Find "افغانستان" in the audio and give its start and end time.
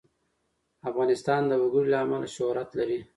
0.89-1.41